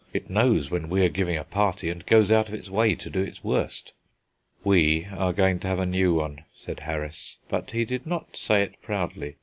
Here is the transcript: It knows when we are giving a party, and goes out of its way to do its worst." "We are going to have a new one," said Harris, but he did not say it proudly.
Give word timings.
It 0.13 0.31
knows 0.31 0.71
when 0.71 0.89
we 0.89 1.05
are 1.05 1.09
giving 1.09 1.37
a 1.37 1.43
party, 1.43 1.87
and 1.91 2.03
goes 2.03 2.31
out 2.31 2.47
of 2.47 2.55
its 2.55 2.71
way 2.71 2.95
to 2.95 3.07
do 3.07 3.21
its 3.21 3.43
worst." 3.43 3.93
"We 4.63 5.05
are 5.11 5.31
going 5.31 5.59
to 5.59 5.67
have 5.67 5.77
a 5.77 5.85
new 5.85 6.15
one," 6.15 6.43
said 6.51 6.79
Harris, 6.79 7.37
but 7.49 7.69
he 7.69 7.85
did 7.85 8.07
not 8.07 8.35
say 8.35 8.63
it 8.63 8.81
proudly. 8.81 9.35